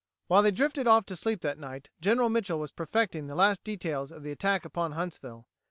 While 0.25 0.41
they 0.41 0.49
drifted 0.49 0.87
off 0.87 1.05
to 1.05 1.15
sleep 1.15 1.41
that 1.41 1.59
night, 1.59 1.91
General 2.01 2.27
Mitchel 2.29 2.57
was 2.57 2.71
perfecting 2.71 3.27
the 3.27 3.35
last 3.35 3.63
details 3.63 4.11
of 4.11 4.23
the 4.23 4.31
attack 4.31 4.65
upon 4.65 4.93
Huntsville. 4.93 5.45